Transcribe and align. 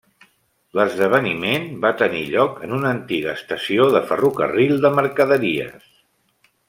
L'esdeveniment 0.77 1.67
va 1.83 1.91
tenir 1.99 2.21
lloc 2.31 2.57
en 2.69 2.73
una 2.79 2.89
antiga 2.93 3.35
estació 3.41 3.87
de 3.97 4.03
ferrocarril 4.13 4.75
de 4.87 4.93
mercaderies. 5.03 5.87